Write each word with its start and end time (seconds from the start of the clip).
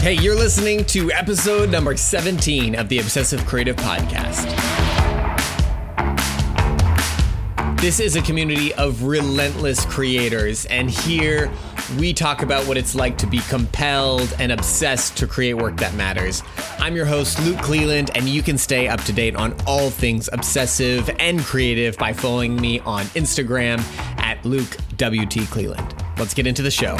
Hey, 0.00 0.12
you're 0.12 0.36
listening 0.36 0.84
to 0.86 1.10
episode 1.10 1.70
number 1.70 1.96
17 1.96 2.76
of 2.76 2.88
the 2.88 3.00
Obsessive 3.00 3.44
Creative 3.46 3.74
Podcast. 3.74 4.46
This 7.80 7.98
is 7.98 8.14
a 8.14 8.22
community 8.22 8.72
of 8.74 9.02
relentless 9.02 9.84
creators, 9.86 10.66
and 10.66 10.88
here 10.88 11.50
we 11.98 12.12
talk 12.12 12.42
about 12.42 12.64
what 12.68 12.76
it's 12.76 12.94
like 12.94 13.18
to 13.18 13.26
be 13.26 13.40
compelled 13.48 14.32
and 14.38 14.52
obsessed 14.52 15.16
to 15.16 15.26
create 15.26 15.54
work 15.54 15.76
that 15.78 15.92
matters. 15.94 16.44
I'm 16.78 16.94
your 16.94 17.04
host, 17.04 17.44
Luke 17.44 17.58
Cleland, 17.58 18.12
and 18.14 18.28
you 18.28 18.40
can 18.40 18.56
stay 18.56 18.86
up 18.86 19.02
to 19.02 19.12
date 19.12 19.34
on 19.34 19.52
all 19.66 19.90
things 19.90 20.30
obsessive 20.32 21.10
and 21.18 21.40
creative 21.40 21.98
by 21.98 22.12
following 22.12 22.54
me 22.54 22.78
on 22.80 23.04
Instagram 23.06 23.80
at 24.20 24.42
Luke 24.46 24.76
WT. 24.96 25.36
Let's 26.18 26.34
get 26.34 26.46
into 26.46 26.62
the 26.62 26.70
show. 26.70 26.96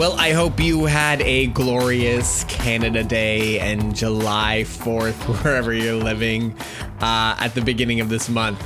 Well, 0.00 0.14
I 0.14 0.32
hope 0.32 0.60
you 0.60 0.86
had 0.86 1.20
a 1.20 1.48
glorious 1.48 2.44
Canada 2.44 3.04
Day 3.04 3.60
and 3.60 3.94
July 3.94 4.64
4th, 4.66 5.12
wherever 5.44 5.74
you're 5.74 5.92
living, 5.92 6.56
uh, 7.02 7.36
at 7.38 7.54
the 7.54 7.60
beginning 7.60 8.00
of 8.00 8.08
this 8.08 8.30
month. 8.30 8.64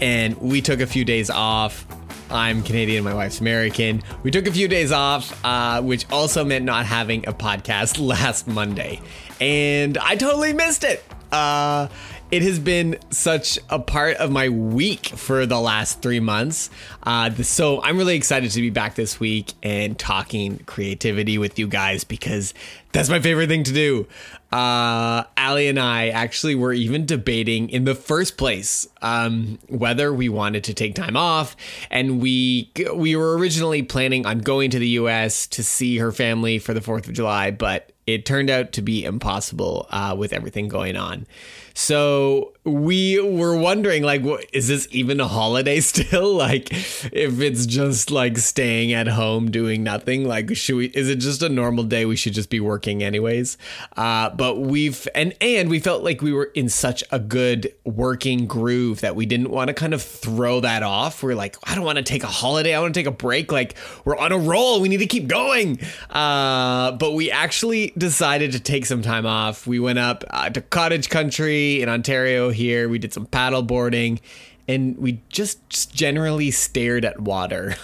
And 0.00 0.40
we 0.40 0.62
took 0.62 0.78
a 0.78 0.86
few 0.86 1.04
days 1.04 1.28
off. 1.28 1.84
I'm 2.30 2.62
Canadian, 2.62 3.02
my 3.02 3.14
wife's 3.14 3.40
American. 3.40 4.04
We 4.22 4.30
took 4.30 4.46
a 4.46 4.52
few 4.52 4.68
days 4.68 4.92
off, 4.92 5.44
uh, 5.44 5.82
which 5.82 6.08
also 6.08 6.44
meant 6.44 6.64
not 6.64 6.86
having 6.86 7.26
a 7.26 7.32
podcast 7.32 7.98
last 8.06 8.46
Monday. 8.46 9.00
And 9.40 9.98
I 9.98 10.14
totally 10.14 10.52
missed 10.52 10.84
it. 10.84 11.02
Uh, 11.32 11.88
it 12.30 12.42
has 12.42 12.58
been 12.58 12.96
such 13.10 13.58
a 13.68 13.78
part 13.78 14.16
of 14.18 14.30
my 14.30 14.48
week 14.48 15.06
for 15.06 15.46
the 15.46 15.60
last 15.60 16.00
three 16.00 16.20
months. 16.20 16.70
Uh, 17.02 17.30
so 17.42 17.82
I'm 17.82 17.98
really 17.98 18.14
excited 18.14 18.50
to 18.52 18.60
be 18.60 18.70
back 18.70 18.94
this 18.94 19.18
week 19.18 19.52
and 19.62 19.98
talking 19.98 20.58
creativity 20.66 21.38
with 21.38 21.58
you 21.58 21.66
guys 21.66 22.04
because 22.04 22.54
that's 22.92 23.08
my 23.08 23.20
favorite 23.20 23.48
thing 23.48 23.64
to 23.64 23.72
do. 23.72 24.06
Uh, 24.52 25.24
Allie 25.36 25.68
and 25.68 25.78
I 25.78 26.08
actually 26.08 26.54
were 26.54 26.72
even 26.72 27.06
debating 27.06 27.70
in 27.70 27.84
the 27.84 27.94
first 27.94 28.36
place 28.36 28.88
um, 29.00 29.58
whether 29.68 30.12
we 30.12 30.28
wanted 30.28 30.64
to 30.64 30.74
take 30.74 30.94
time 30.94 31.16
off, 31.16 31.56
and 31.90 32.20
we 32.20 32.72
we 32.94 33.14
were 33.14 33.36
originally 33.36 33.82
planning 33.82 34.26
on 34.26 34.40
going 34.40 34.70
to 34.70 34.78
the 34.78 34.88
U.S. 34.88 35.46
to 35.48 35.62
see 35.62 35.98
her 35.98 36.10
family 36.10 36.58
for 36.58 36.74
the 36.74 36.80
Fourth 36.80 37.06
of 37.06 37.14
July, 37.14 37.50
but 37.52 37.92
it 38.06 38.26
turned 38.26 38.50
out 38.50 38.72
to 38.72 38.82
be 38.82 39.04
impossible 39.04 39.86
uh, 39.90 40.14
with 40.18 40.32
everything 40.32 40.68
going 40.68 40.96
on. 40.96 41.26
So 41.74 42.52
we 42.64 43.18
were 43.18 43.56
wondering, 43.56 44.02
like, 44.02 44.22
what, 44.22 44.44
is 44.52 44.68
this 44.68 44.86
even 44.90 45.18
a 45.18 45.26
holiday 45.26 45.80
still? 45.80 46.34
Like, 46.34 46.72
if 46.72 47.40
it's 47.40 47.64
just 47.66 48.10
like 48.10 48.36
staying 48.38 48.92
at 48.92 49.08
home 49.08 49.50
doing 49.50 49.82
nothing, 49.82 50.24
like, 50.26 50.54
should 50.54 50.76
we? 50.76 50.86
Is 50.88 51.08
it 51.08 51.16
just 51.16 51.42
a 51.42 51.48
normal 51.48 51.84
day? 51.84 52.04
We 52.04 52.16
should 52.16 52.34
just 52.34 52.50
be 52.50 52.60
working 52.60 53.02
anyways. 53.02 53.56
Uh, 53.96 54.30
but 54.30 54.60
we've 54.60 55.08
and 55.14 55.34
and 55.40 55.70
we 55.70 55.80
felt 55.80 56.04
like 56.04 56.20
we 56.20 56.32
were 56.32 56.50
in 56.54 56.68
such 56.68 57.02
a 57.10 57.18
good 57.18 57.72
working 57.84 58.46
groove 58.46 59.00
that 59.00 59.16
we 59.16 59.24
didn't 59.24 59.50
want 59.50 59.68
to 59.68 59.74
kind 59.74 59.94
of 59.94 60.02
throw 60.02 60.60
that 60.60 60.82
off. 60.82 61.22
We're 61.22 61.34
like, 61.34 61.56
I 61.64 61.74
don't 61.74 61.84
want 61.84 61.96
to 61.96 62.04
take 62.04 62.24
a 62.24 62.28
holiday. 62.28 62.74
I 62.74 62.80
want 62.80 62.92
to 62.92 63.00
take 63.00 63.06
a 63.06 63.10
break. 63.10 63.50
Like, 63.50 63.74
we're 64.04 64.18
on 64.18 64.32
a 64.32 64.38
roll. 64.38 64.80
We 64.80 64.88
need 64.88 64.98
to 64.98 65.06
keep 65.06 65.28
going. 65.28 65.80
Uh, 66.10 66.92
but 66.92 67.12
we 67.12 67.30
actually 67.30 67.92
decided 67.96 68.52
to 68.52 68.60
take 68.60 68.84
some 68.84 69.00
time 69.00 69.24
off. 69.24 69.66
We 69.66 69.80
went 69.80 69.98
up 69.98 70.24
uh, 70.30 70.50
to 70.50 70.60
cottage 70.60 71.08
country 71.08 71.80
in 71.80 71.88
Ontario 71.88 72.50
here. 72.60 72.88
We 72.88 72.98
did 72.98 73.12
some 73.12 73.26
paddle 73.26 73.62
boarding 73.62 74.20
and 74.68 74.96
we 74.98 75.20
just, 75.30 75.68
just 75.68 75.92
generally 75.92 76.52
stared 76.52 77.04
at 77.04 77.20
water. 77.20 77.74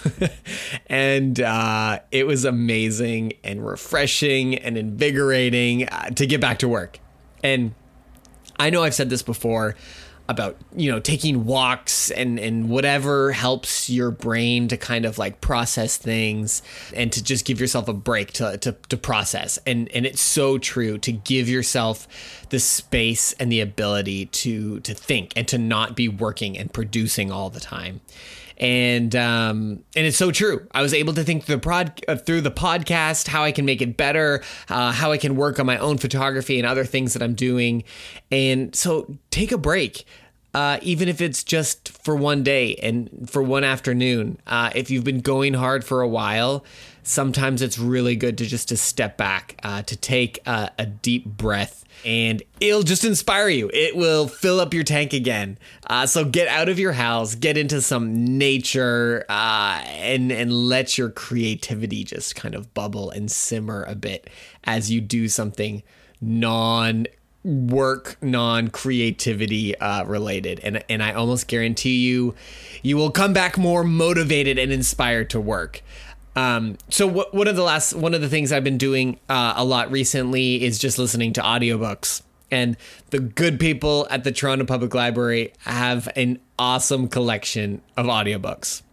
and 0.87 1.39
uh, 1.41 1.99
it 2.11 2.25
was 2.25 2.45
amazing 2.45 3.33
and 3.43 3.65
refreshing 3.65 4.55
and 4.55 4.77
invigorating 4.77 5.89
uh, 5.89 6.11
to 6.11 6.25
get 6.25 6.39
back 6.39 6.59
to 6.59 6.67
work. 6.69 6.99
And 7.43 7.73
I 8.57 8.69
know 8.69 8.83
I've 8.83 8.95
said 8.95 9.09
this 9.09 9.21
before, 9.21 9.75
about 10.29 10.57
you 10.75 10.91
know 10.91 10.99
taking 10.99 11.45
walks 11.45 12.11
and 12.11 12.39
and 12.39 12.69
whatever 12.69 13.31
helps 13.31 13.89
your 13.89 14.11
brain 14.11 14.67
to 14.67 14.77
kind 14.77 15.05
of 15.05 15.17
like 15.17 15.41
process 15.41 15.97
things 15.97 16.61
and 16.93 17.11
to 17.13 17.23
just 17.23 17.45
give 17.45 17.61
yourself 17.61 17.87
a 17.87 17.93
break 17.93 18.33
to 18.33 18.57
to, 18.57 18.73
to 18.89 18.97
process. 18.97 19.57
And 19.65 19.89
and 19.93 20.05
it's 20.05 20.21
so 20.21 20.57
true 20.57 20.97
to 20.99 21.11
give 21.11 21.47
yourself 21.47 22.07
the 22.49 22.59
space 22.59 23.33
and 23.33 23.51
the 23.51 23.61
ability 23.61 24.27
to 24.27 24.79
to 24.81 24.93
think 24.93 25.33
and 25.35 25.47
to 25.47 25.57
not 25.57 25.95
be 25.95 26.07
working 26.07 26.57
and 26.57 26.71
producing 26.71 27.31
all 27.31 27.49
the 27.49 27.59
time 27.59 28.01
and 28.57 29.15
um, 29.15 29.83
and 29.95 30.05
it's 30.05 30.17
so 30.17 30.31
true. 30.31 30.67
I 30.71 30.81
was 30.81 30.93
able 30.93 31.13
to 31.13 31.23
think 31.23 31.45
through 31.45 31.55
the 31.55 31.61
prod 31.61 32.03
uh, 32.07 32.15
through 32.15 32.41
the 32.41 32.51
podcast 32.51 33.27
how 33.27 33.43
I 33.43 33.51
can 33.51 33.65
make 33.65 33.81
it 33.81 33.97
better, 33.97 34.43
uh, 34.69 34.91
how 34.91 35.11
I 35.11 35.17
can 35.17 35.35
work 35.35 35.59
on 35.59 35.65
my 35.65 35.77
own 35.77 35.97
photography 35.97 36.57
and 36.57 36.67
other 36.67 36.85
things 36.85 37.13
that 37.13 37.21
I'm 37.21 37.35
doing, 37.35 37.83
and 38.31 38.75
so 38.75 39.17
take 39.31 39.51
a 39.51 39.57
break. 39.57 40.05
Uh, 40.53 40.79
even 40.81 41.07
if 41.07 41.21
it's 41.21 41.43
just 41.43 41.89
for 42.03 42.15
one 42.15 42.41
day 42.41 42.73
and 42.81 43.29
for 43.29 43.43
one 43.43 43.63
afternoon, 43.63 44.39
uh, 44.47 44.71
if 44.73 44.89
you've 44.89 45.03
been 45.03 45.21
going 45.21 45.53
hard 45.53 45.83
for 45.83 46.01
a 46.01 46.07
while, 46.07 46.65
sometimes 47.07 47.61
it's 47.61 47.79
really 47.79 48.17
good 48.17 48.37
to 48.37 48.45
just 48.45 48.67
to 48.69 48.77
step 48.77 49.17
back, 49.17 49.57
uh, 49.63 49.81
to 49.83 49.95
take 49.95 50.39
a, 50.45 50.69
a, 50.77 50.85
deep 50.85 51.25
breath, 51.25 51.85
and 52.03 52.43
it'll 52.59 52.83
just 52.83 53.05
inspire 53.05 53.47
you. 53.47 53.71
It 53.73 53.95
will 53.95 54.27
fill 54.27 54.59
up 54.59 54.73
your 54.73 54.83
tank 54.83 55.13
again. 55.13 55.57
Uh, 55.87 56.05
so 56.05 56.25
get 56.25 56.49
out 56.49 56.67
of 56.67 56.77
your 56.77 56.91
house, 56.91 57.33
get 57.33 57.57
into 57.57 57.81
some 57.81 58.37
nature, 58.37 59.25
uh, 59.29 59.81
and 59.85 60.31
and 60.31 60.51
let 60.51 60.97
your 60.97 61.09
creativity 61.09 62.03
just 62.03 62.35
kind 62.35 62.53
of 62.53 62.73
bubble 62.73 63.09
and 63.09 63.31
simmer 63.31 63.83
a 63.87 63.95
bit 63.95 64.29
as 64.65 64.91
you 64.91 64.99
do 64.99 65.29
something 65.29 65.83
non 66.19 67.07
work 67.43 68.17
non 68.21 68.67
creativity 68.67 69.77
uh, 69.77 70.03
related 70.03 70.59
and 70.63 70.83
and 70.89 71.01
I 71.01 71.13
almost 71.13 71.47
guarantee 71.47 71.95
you 71.95 72.35
you 72.81 72.97
will 72.97 73.11
come 73.11 73.31
back 73.31 73.57
more 73.57 73.85
motivated 73.85 74.59
and 74.59 74.69
inspired 74.73 75.29
to 75.29 75.39
work 75.39 75.81
um, 76.37 76.77
so 76.89 77.07
one 77.07 77.47
of 77.47 77.55
the 77.55 77.63
last 77.63 77.95
one 77.95 78.13
of 78.13 78.21
the 78.21 78.29
things 78.29 78.51
I've 78.51 78.63
been 78.63 78.77
doing 78.77 79.19
uh, 79.27 79.55
a 79.57 79.65
lot 79.65 79.89
recently 79.89 80.63
is 80.63 80.77
just 80.77 80.99
listening 80.99 81.33
to 81.33 81.41
audiobooks. 81.41 82.21
And 82.51 82.77
the 83.09 83.19
good 83.19 83.59
people 83.59 84.07
at 84.11 84.23
the 84.23 84.31
Toronto 84.31 84.63
Public 84.63 84.93
Library 84.93 85.51
have 85.61 86.07
an 86.15 86.37
awesome 86.59 87.07
collection 87.07 87.81
of 87.97 88.05
audiobooks. 88.05 88.83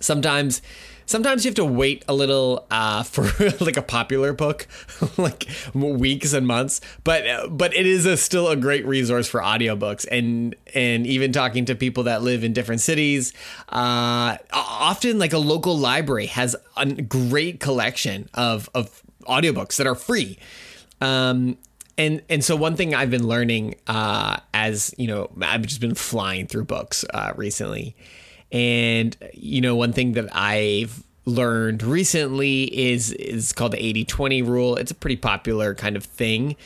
Sometimes 0.00 0.62
sometimes 1.10 1.44
you 1.44 1.48
have 1.48 1.56
to 1.56 1.64
wait 1.64 2.04
a 2.06 2.14
little 2.14 2.66
uh, 2.70 3.02
for 3.02 3.24
like 3.60 3.76
a 3.76 3.82
popular 3.82 4.32
book, 4.32 4.66
like 5.18 5.48
weeks 5.74 6.32
and 6.32 6.46
months. 6.46 6.80
But 7.04 7.56
but 7.56 7.74
it 7.74 7.84
is 7.84 8.06
a, 8.06 8.16
still 8.16 8.48
a 8.48 8.56
great 8.56 8.86
resource 8.86 9.28
for 9.28 9.40
audiobooks 9.40 10.06
and 10.10 10.54
and 10.74 11.06
even 11.06 11.32
talking 11.32 11.64
to 11.66 11.74
people 11.74 12.04
that 12.04 12.22
live 12.22 12.44
in 12.44 12.52
different 12.52 12.80
cities. 12.80 13.32
Uh, 13.68 14.38
often, 14.52 15.18
like 15.18 15.32
a 15.32 15.38
local 15.38 15.76
library 15.76 16.26
has 16.26 16.54
a 16.76 16.86
great 16.86 17.60
collection 17.60 18.28
of 18.32 18.70
of 18.74 19.02
audiobooks 19.22 19.76
that 19.76 19.86
are 19.86 19.96
free. 19.96 20.38
Um, 21.00 21.58
and 21.98 22.22
and 22.30 22.44
so 22.44 22.54
one 22.54 22.76
thing 22.76 22.94
I've 22.94 23.10
been 23.10 23.26
learning 23.26 23.74
uh, 23.86 24.38
as 24.54 24.94
you 24.96 25.08
know 25.08 25.28
I've 25.42 25.62
just 25.62 25.80
been 25.80 25.96
flying 25.96 26.46
through 26.46 26.64
books 26.64 27.04
uh, 27.12 27.32
recently 27.36 27.96
and 28.52 29.16
you 29.32 29.60
know, 29.60 29.76
one 29.76 29.92
thing 29.92 30.12
that 30.12 30.34
I've 30.34 31.02
learned 31.24 31.82
recently 31.82 32.64
is 32.64 33.12
is 33.12 33.52
called 33.52 33.72
the 33.72 34.04
80-20 34.04 34.46
rule. 34.46 34.76
It's 34.76 34.90
a 34.90 34.94
pretty 34.94 35.16
popular 35.16 35.74
kind 35.74 35.96
of 35.96 36.04
thing. 36.04 36.56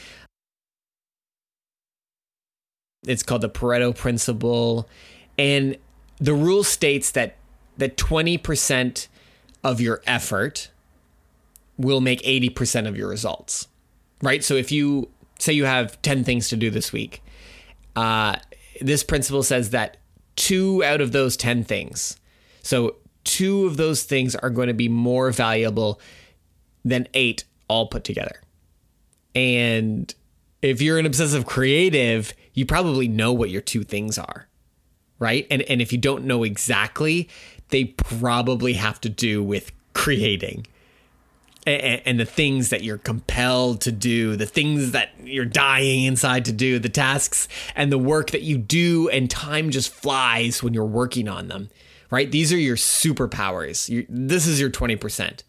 It's 3.06 3.23
called 3.23 3.43
the 3.43 3.50
Pareto 3.50 3.94
principle 3.94 4.89
and 5.39 5.77
the 6.19 6.34
rule 6.34 6.65
states 6.65 7.11
that 7.12 7.37
that 7.77 7.97
20% 7.97 9.08
of 9.64 9.81
your 9.81 10.00
effort 10.06 10.70
will 11.76 12.00
make 12.00 12.23
80% 12.23 12.87
of 12.87 12.97
your 12.97 13.08
results. 13.08 13.67
Right? 14.23 14.44
So 14.44 14.55
if 14.55 14.70
you 14.70 15.08
say 15.38 15.53
you 15.53 15.64
have 15.64 16.00
10 16.03 16.25
things 16.25 16.49
to 16.49 16.56
do 16.56 16.70
this 16.70 16.93
week, 16.93 17.23
uh, 17.97 18.37
this 18.81 19.03
principle 19.03 19.43
says 19.43 19.70
that 19.70 19.99
two 20.36 20.82
out 20.84 21.00
of 21.00 21.12
those 21.12 21.36
10 21.36 21.64
things. 21.64 22.16
So, 22.62 22.96
two 23.25 23.66
of 23.66 23.76
those 23.76 24.02
things 24.04 24.34
are 24.36 24.50
going 24.50 24.69
to 24.69 24.75
be 24.75 24.88
more 24.88 25.31
valuable 25.31 26.00
than 26.84 27.08
eight 27.14 27.44
all 27.69 27.86
put 27.86 28.04
together. 28.04 28.40
And 29.34 30.14
if 30.62 30.81
you're 30.81 30.98
an 30.98 31.06
obsessive 31.06 31.46
creative, 31.46 32.32
you 32.52 32.66
probably 32.66 33.08
know 33.08 33.32
what 33.32 33.50
your 33.50 33.62
two 33.62 33.82
things 33.82 34.19
are, 34.19 34.48
right? 35.19 35.46
And 35.50 35.62
and 35.62 35.82
if 35.82 35.92
you 35.92 35.98
don't 35.98 36.25
know 36.25 36.44
exactly, 36.44 37.28
they 37.69 37.84
probably 37.84 38.75
have 38.75 39.00
to 39.02 39.08
do 39.08 39.42
with 39.42 39.72
creating 39.92 40.66
and, 41.66 42.02
and, 42.05 42.20
the 42.20 42.25
things 42.25 42.70
that 42.70 42.82
you're 42.82 42.99
compelled 42.99 43.81
to 43.82 43.93
do, 43.93 44.37
the 44.37 44.46
things 44.46 44.93
that 44.93 45.11
you're 45.22 45.44
dying 45.44 46.05
inside 46.05 46.44
to 46.46 46.52
do, 46.52 46.78
the 46.78 46.88
tasks 46.88 47.49
and 47.75 47.90
the 47.90 47.99
work 47.99 48.31
that 48.31 48.43
you 48.43 48.58
do, 48.58 49.08
and 49.08 49.31
time 49.31 49.70
just 49.70 49.93
flies 49.93 50.62
when 50.62 50.75
you're 50.75 50.84
working 50.84 51.28
on 51.28 51.49
them. 51.49 51.70
right? 52.11 52.31
These 52.31 52.52
are 52.52 52.58
your 52.58 52.76
superpowers. 52.76 53.88
You, 53.88 54.06
this 54.08 54.46
is 54.46 54.61
your 54.61 54.70
20%. 54.70 55.43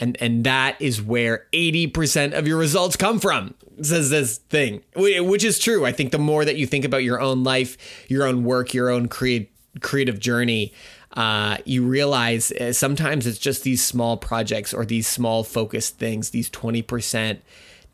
And, 0.00 0.16
and 0.20 0.44
that 0.44 0.80
is 0.80 1.00
where 1.00 1.46
80% 1.52 2.36
of 2.36 2.48
your 2.48 2.58
results 2.58 2.96
come 2.96 3.20
from, 3.20 3.54
says 3.80 4.10
this 4.10 4.38
thing, 4.38 4.82
which 4.96 5.44
is 5.44 5.58
true. 5.58 5.86
I 5.86 5.92
think 5.92 6.10
the 6.10 6.18
more 6.18 6.44
that 6.44 6.56
you 6.56 6.66
think 6.66 6.84
about 6.84 7.04
your 7.04 7.20
own 7.20 7.44
life, 7.44 8.06
your 8.08 8.26
own 8.26 8.42
work, 8.42 8.74
your 8.74 8.90
own 8.90 9.06
create, 9.06 9.52
creative 9.80 10.18
journey, 10.18 10.72
uh, 11.14 11.58
you 11.64 11.84
realize 11.84 12.50
uh, 12.52 12.72
sometimes 12.72 13.26
it's 13.26 13.38
just 13.38 13.62
these 13.62 13.84
small 13.84 14.16
projects 14.16 14.74
or 14.74 14.84
these 14.84 15.06
small 15.06 15.44
focused 15.44 15.98
things, 15.98 16.30
these 16.30 16.50
20% 16.50 17.38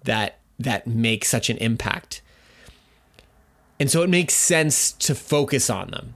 that 0.05 0.39
that 0.59 0.87
make 0.87 1.25
such 1.25 1.49
an 1.49 1.57
impact. 1.59 2.21
And 3.79 3.91
so 3.91 4.03
it 4.03 4.11
makes 4.11 4.35
sense 4.35 4.93
to 4.93 5.15
focus 5.15 5.71
on 5.71 5.91
them. 5.91 6.15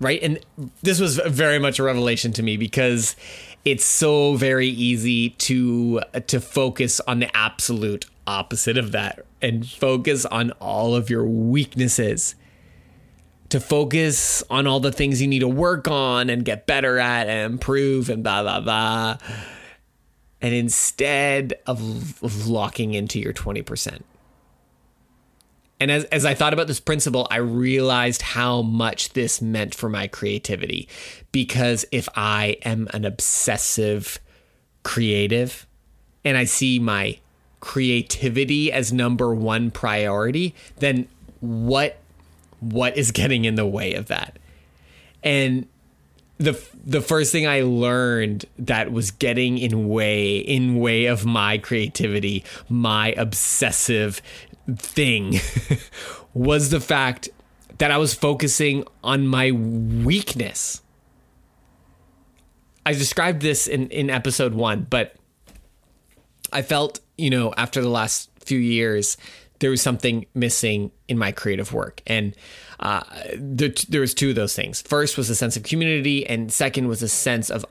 Right? 0.00 0.20
And 0.22 0.38
this 0.82 1.00
was 1.00 1.16
very 1.26 1.58
much 1.58 1.78
a 1.78 1.82
revelation 1.82 2.32
to 2.34 2.42
me 2.42 2.56
because 2.56 3.16
it's 3.64 3.84
so 3.84 4.36
very 4.36 4.68
easy 4.68 5.30
to 5.30 6.00
to 6.28 6.40
focus 6.40 7.00
on 7.08 7.18
the 7.18 7.36
absolute 7.36 8.06
opposite 8.28 8.78
of 8.78 8.92
that 8.92 9.24
and 9.42 9.68
focus 9.68 10.24
on 10.26 10.52
all 10.60 10.94
of 10.94 11.10
your 11.10 11.24
weaknesses 11.24 12.36
to 13.50 13.60
focus 13.60 14.42
on 14.50 14.66
all 14.66 14.80
the 14.80 14.92
things 14.92 15.20
you 15.22 15.28
need 15.28 15.40
to 15.40 15.48
work 15.48 15.88
on 15.88 16.28
and 16.30 16.44
get 16.44 16.66
better 16.66 16.98
at 16.98 17.28
and 17.28 17.52
improve 17.52 18.10
and 18.10 18.22
blah 18.22 18.42
blah 18.42 18.60
blah 18.60 19.16
and 20.40 20.54
instead 20.54 21.54
of, 21.66 22.22
of 22.22 22.46
locking 22.46 22.94
into 22.94 23.18
your 23.18 23.32
20% 23.32 24.02
and 25.80 25.90
as, 25.90 26.04
as 26.04 26.24
I 26.24 26.34
thought 26.34 26.52
about 26.52 26.66
this 26.66 26.80
principle, 26.80 27.26
I 27.30 27.36
realized 27.36 28.22
how 28.22 28.62
much 28.62 29.12
this 29.12 29.40
meant 29.40 29.74
for 29.74 29.88
my 29.88 30.08
creativity. 30.08 30.88
Because 31.30 31.84
if 31.92 32.08
I 32.16 32.56
am 32.64 32.88
an 32.92 33.04
obsessive 33.04 34.18
creative 34.82 35.66
and 36.24 36.36
I 36.36 36.44
see 36.44 36.78
my 36.78 37.18
creativity 37.60 38.72
as 38.72 38.92
number 38.92 39.34
one 39.34 39.70
priority, 39.70 40.54
then 40.78 41.06
what 41.40 41.98
what 42.60 42.96
is 42.96 43.10
getting 43.10 43.44
in 43.44 43.54
the 43.54 43.66
way 43.66 43.94
of 43.94 44.06
that? 44.06 44.38
And 45.22 45.66
the 46.38 46.60
the 46.84 47.00
first 47.00 47.32
thing 47.32 47.46
I 47.46 47.62
learned 47.62 48.44
that 48.58 48.92
was 48.92 49.10
getting 49.10 49.58
in 49.58 49.88
way 49.88 50.38
in 50.38 50.78
way 50.78 51.06
of 51.06 51.26
my 51.26 51.58
creativity, 51.58 52.44
my 52.68 53.12
obsessive 53.12 54.22
thing 54.76 55.40
was 56.34 56.70
the 56.70 56.80
fact 56.80 57.28
that 57.78 57.90
I 57.90 57.98
was 57.98 58.14
focusing 58.14 58.84
on 59.02 59.26
my 59.26 59.50
weakness. 59.50 60.82
I 62.84 62.92
described 62.92 63.42
this 63.42 63.66
in, 63.66 63.88
in 63.90 64.08
episode 64.08 64.54
one, 64.54 64.86
but 64.88 65.14
I 66.52 66.62
felt, 66.62 67.00
you 67.16 67.30
know, 67.30 67.52
after 67.56 67.82
the 67.82 67.88
last 67.88 68.30
few 68.40 68.58
years 68.58 69.16
there 69.60 69.70
was 69.70 69.82
something 69.82 70.26
missing 70.34 70.90
in 71.08 71.18
my 71.18 71.32
creative 71.32 71.72
work. 71.72 72.02
And 72.06 72.34
uh, 72.80 73.02
there, 73.36 73.70
there 73.88 74.00
was 74.00 74.14
two 74.14 74.30
of 74.30 74.36
those 74.36 74.54
things. 74.54 74.82
First 74.82 75.16
was 75.16 75.30
a 75.30 75.34
sense 75.34 75.56
of 75.56 75.62
community, 75.62 76.26
and 76.26 76.52
second 76.52 76.88
was 76.88 77.02
a 77.02 77.08
sense 77.08 77.50
of 77.50 77.64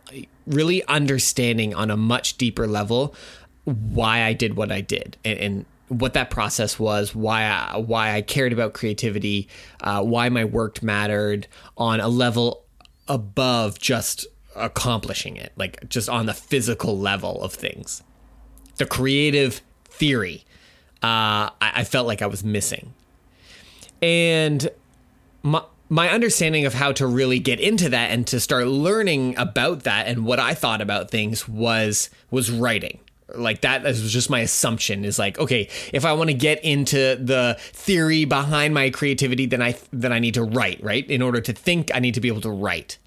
really 0.46 0.84
understanding 0.88 1.74
on 1.74 1.90
a 1.90 1.98
much 1.98 2.38
deeper 2.38 2.68
level 2.68 3.16
why 3.66 4.24
I 4.24 4.34
did 4.34 4.56
what 4.56 4.72
I 4.72 4.82
did 4.82 5.18
and, 5.26 5.40
and 5.40 5.66
what 5.90 6.14
that 6.14 6.30
process 6.30 6.80
was, 6.80 7.16
why 7.16 7.44
I, 7.44 7.78
why 7.78 8.14
I 8.14 8.22
cared 8.22 8.54
about 8.54 8.74
creativity, 8.74 9.48
uh, 9.82 10.04
why 10.04 10.30
my 10.30 10.46
work 10.46 10.84
mattered 10.84 11.48
on 11.78 12.00
a 12.00 12.08
level 12.08 12.66
above 13.08 13.80
just 13.80 14.28
accomplishing 14.56 15.38
it, 15.38 15.54
like 15.56 15.88
just 15.88 16.10
on 16.10 16.26
the 16.26 16.34
physical 16.34 16.98
level 16.98 17.42
of 17.42 17.54
things. 17.54 18.04
The 18.78 18.86
creative 18.86 19.62
theory 19.86 20.46
uh, 21.04 21.52
I, 21.62 21.72
I 21.76 21.84
felt 21.84 22.08
like 22.08 22.22
I 22.22 22.28
was 22.28 22.44
missing. 22.44 22.94
And 24.02 24.70
my 25.44 25.64
my 25.90 26.10
understanding 26.10 26.66
of 26.66 26.74
how 26.74 26.92
to 26.92 27.08
really 27.08 27.40
get 27.40 27.60
into 27.60 27.90
that 27.90 28.12
and 28.12 28.28
to 28.28 28.40
start 28.40 28.68
learning 28.68 29.38
about 29.38 29.84
that 29.84 30.08
and 30.08 30.26
what 30.26 30.40
I 30.40 30.54
thought 30.54 30.82
about 30.82 31.10
things 31.10 31.48
was 31.48 32.10
was 32.30 32.52
writing. 32.52 33.00
Like 33.34 33.62
that 33.62 33.84
was 33.84 34.12
just 34.12 34.30
my 34.30 34.40
assumption 34.40 35.04
is 35.06 35.20
like, 35.20 35.38
okay, 35.38 35.70
if 35.94 36.06
I 36.06 36.14
want 36.14 36.30
to 36.30 36.34
get 36.34 36.64
into 36.64 37.16
the 37.16 37.58
theory 37.60 38.26
behind 38.26 38.74
my 38.74 38.90
creativity, 38.90 39.46
then 39.46 39.62
I 39.62 39.76
then 39.92 40.12
I 40.12 40.20
need 40.20 40.34
to 40.36 40.44
write, 40.44 40.84
right? 40.84 41.10
In 41.10 41.22
order 41.22 41.42
to 41.42 41.54
think, 41.54 41.92
I 41.94 42.00
need 42.00 42.16
to 42.16 42.22
be 42.22 42.28
able 42.28 42.42
to 42.42 42.50
write. 42.52 42.98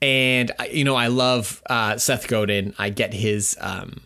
And 0.00 0.52
you 0.70 0.84
know, 0.84 0.94
I 0.94 1.08
love 1.08 1.62
uh, 1.68 1.96
Seth 1.98 2.28
Godin. 2.28 2.74
I 2.78 2.90
get 2.90 3.12
his 3.12 3.56
um, 3.60 4.00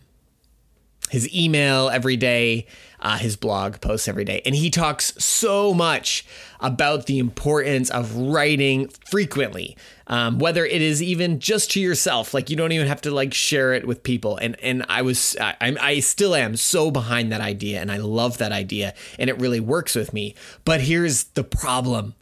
his 1.13 1.31
email 1.35 1.91
every 1.91 2.17
day, 2.17 2.67
uh, 3.01 3.19
his 3.19 3.37
blog 3.37 3.83
posts 3.83 4.09
every 4.09 4.25
day. 4.25 4.41
And 4.47 4.55
he 4.55 4.71
talks 4.71 5.13
so 5.23 5.75
much 5.75 6.25
about 6.59 7.05
the 7.05 7.19
importance 7.19 7.91
of 7.91 8.17
writing 8.17 8.89
frequently, 9.11 9.77
um, 10.07 10.39
whether 10.39 10.65
it 10.65 10.81
is 10.81 11.03
even 11.03 11.39
just 11.39 11.71
to 11.73 11.81
yourself. 11.81 12.33
Like 12.33 12.49
you 12.49 12.57
don't 12.57 12.73
even 12.73 12.87
have 12.87 13.03
to 13.03 13.11
like 13.11 13.35
share 13.35 13.75
it 13.75 13.87
with 13.87 14.03
people. 14.03 14.39
And 14.39 14.59
and 14.63 14.87
I 14.89 15.03
was 15.03 15.37
I, 15.39 15.55
I 15.61 16.01
still 16.01 16.35
am 16.35 16.57
so 16.57 16.91
behind 16.91 17.31
that 17.31 17.43
idea, 17.43 17.83
and 17.83 17.93
I 17.93 17.99
love 17.99 18.39
that 18.39 18.53
idea, 18.53 18.95
and 19.19 19.29
it 19.29 19.39
really 19.39 19.61
works 19.61 19.95
with 19.95 20.15
me. 20.15 20.35
But 20.65 20.81
here's 20.81 21.25
the 21.25 21.45
problem 21.45 22.15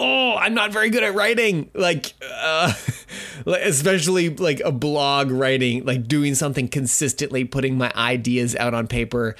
oh, 0.00 0.34
I'm 0.36 0.54
not 0.54 0.72
very 0.72 0.90
good 0.90 1.02
at 1.02 1.14
writing. 1.14 1.70
Like, 1.74 2.14
uh, 2.24 2.72
especially 3.46 4.30
like 4.30 4.60
a 4.60 4.72
blog 4.72 5.30
writing, 5.30 5.84
like 5.84 6.08
doing 6.08 6.34
something 6.34 6.66
consistently, 6.68 7.44
putting 7.44 7.76
my 7.78 7.92
ideas 7.94 8.56
out 8.56 8.74
on 8.74 8.88
paper. 8.88 9.36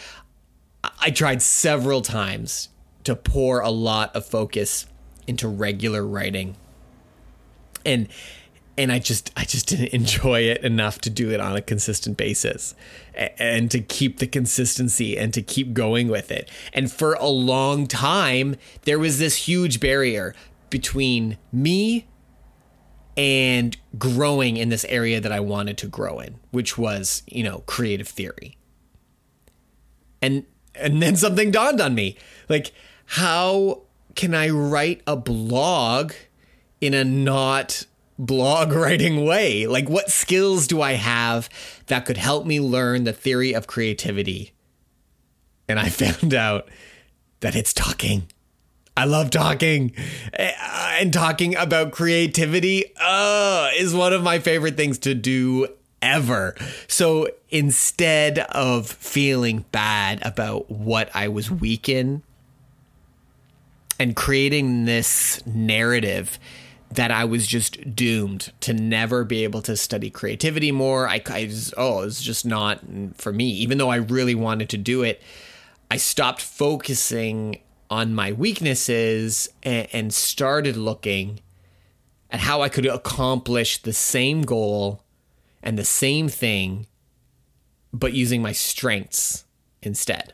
I 1.00 1.10
tried 1.10 1.42
several 1.42 2.02
times 2.02 2.68
to 3.04 3.16
pour 3.16 3.60
a 3.60 3.70
lot 3.70 4.14
of 4.14 4.26
focus 4.26 4.86
into 5.26 5.48
regular 5.48 6.06
writing. 6.06 6.56
And 7.84 8.08
and 8.76 8.90
I 8.90 8.98
just 8.98 9.30
I 9.36 9.44
just 9.44 9.68
didn't 9.68 9.88
enjoy 9.92 10.40
it 10.40 10.62
enough 10.64 11.00
to 11.02 11.10
do 11.10 11.30
it 11.30 11.40
on 11.40 11.56
a 11.56 11.62
consistent 11.62 12.16
basis 12.16 12.74
and 13.14 13.70
to 13.70 13.80
keep 13.80 14.18
the 14.18 14.26
consistency 14.26 15.18
and 15.18 15.34
to 15.34 15.42
keep 15.42 15.74
going 15.74 16.08
with 16.08 16.30
it. 16.30 16.50
And 16.72 16.90
for 16.90 17.14
a 17.14 17.26
long 17.26 17.86
time 17.86 18.56
there 18.82 18.98
was 18.98 19.18
this 19.18 19.36
huge 19.36 19.80
barrier 19.80 20.34
between 20.70 21.37
me 21.52 22.06
and 23.17 23.76
growing 23.99 24.56
in 24.56 24.69
this 24.69 24.84
area 24.87 25.21
that 25.21 25.33
I 25.33 25.40
wanted 25.40 25.76
to 25.78 25.87
grow 25.87 26.21
in, 26.21 26.38
which 26.52 26.78
was, 26.78 27.23
you 27.26 27.42
know, 27.42 27.59
creative 27.66 28.09
theory. 28.09 28.56
And 30.23 30.44
and 30.75 31.02
then 31.02 31.16
something 31.16 31.50
dawned 31.50 31.80
on 31.80 31.94
me. 31.94 32.16
Like, 32.49 32.73
how 33.06 33.83
can 34.14 34.35
I 34.35 34.49
write 34.49 35.02
a 35.06 35.16
blog 35.16 36.12
in 36.80 36.94
a 36.94 37.04
not 37.04 37.87
blog 38.18 38.73
writing 38.73 39.25
way? 39.25 39.66
Like, 39.66 39.88
what 39.88 40.11
skills 40.11 40.66
do 40.66 40.80
I 40.80 40.92
have 40.92 41.49
that 41.87 42.06
could 42.06 42.16
help 42.16 42.47
me 42.47 42.61
learn 42.61 43.04
the 43.04 43.12
theory 43.12 43.52
of 43.52 43.66
creativity? 43.66 44.52
And 45.68 45.78
I 45.78 45.88
found 45.90 46.35
out 46.35 46.68
that 47.40 47.56
it's 47.56 47.75
talking. 47.75 48.28
I 49.00 49.04
love 49.04 49.30
talking 49.30 49.92
eh, 50.35 50.52
and 51.00 51.11
talking 51.11 51.57
about 51.57 51.90
creativity 51.90 52.85
uh, 53.00 53.71
is 53.75 53.95
one 53.95 54.12
of 54.12 54.23
my 54.23 54.40
favorite 54.40 54.76
things 54.76 54.99
to 54.99 55.14
do 55.14 55.69
ever. 56.02 56.54
So 56.87 57.28
instead 57.49 58.40
of 58.40 58.87
feeling 58.87 59.64
bad 59.73 60.21
about 60.21 60.71
what 60.71 61.09
I 61.14 61.28
was 61.28 61.50
weak 61.50 61.88
in 61.88 62.23
and 63.99 64.14
creating 64.14 64.85
this 64.85 65.47
narrative 65.47 66.38
that 66.90 67.11
I 67.11 67.25
was 67.25 67.47
just 67.47 67.97
doomed 67.97 68.52
to 68.61 68.75
never 68.75 69.25
be 69.25 69.45
able 69.45 69.62
to 69.62 69.78
study 69.78 70.11
creativity 70.11 70.73
more, 70.73 71.09
I, 71.09 71.23
I 71.30 71.47
just, 71.47 71.73
oh, 71.78 72.02
it's 72.02 72.23
just 72.23 72.45
not 72.45 72.80
for 73.14 73.33
me. 73.33 73.47
Even 73.47 73.78
though 73.78 73.90
I 73.90 73.97
really 73.97 74.35
wanted 74.35 74.69
to 74.69 74.76
do 74.76 75.02
it, 75.04 75.23
I 75.90 75.97
stopped 75.97 76.42
focusing 76.42 77.61
on 77.90 78.14
my 78.14 78.32
weaknesses 78.32 79.49
and, 79.62 79.88
and 79.92 80.14
started 80.14 80.76
looking 80.76 81.40
at 82.30 82.40
how 82.40 82.62
I 82.62 82.68
could 82.68 82.87
accomplish 82.87 83.78
the 83.78 83.92
same 83.92 84.42
goal 84.42 85.02
and 85.62 85.76
the 85.76 85.85
same 85.85 86.28
thing, 86.28 86.87
but 87.92 88.12
using 88.12 88.40
my 88.40 88.52
strengths 88.52 89.44
instead. 89.82 90.32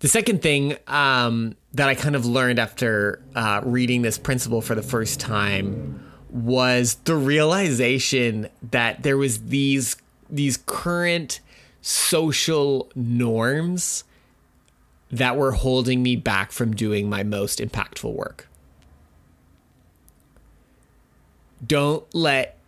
The 0.00 0.08
second 0.08 0.42
thing 0.42 0.76
um, 0.88 1.54
that 1.74 1.88
I 1.88 1.94
kind 1.94 2.16
of 2.16 2.26
learned 2.26 2.58
after 2.58 3.22
uh, 3.36 3.60
reading 3.62 4.02
this 4.02 4.18
principle 4.18 4.60
for 4.60 4.74
the 4.74 4.82
first 4.82 5.20
time 5.20 6.02
was 6.28 6.94
the 7.04 7.14
realization 7.14 8.48
that 8.70 9.02
there 9.02 9.16
was 9.16 9.44
these 9.44 9.96
these 10.28 10.56
current 10.56 11.40
social 11.82 12.90
norms 12.94 14.02
that 15.12 15.36
were 15.36 15.52
holding 15.52 16.02
me 16.02 16.16
back 16.16 16.50
from 16.50 16.74
doing 16.74 17.08
my 17.08 17.22
most 17.22 17.60
impactful 17.60 18.12
work. 18.12 18.48
don't 21.66 22.12
let 22.14 22.58